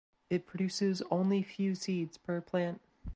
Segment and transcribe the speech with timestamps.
[0.31, 2.81] It produces only few seeds per plant.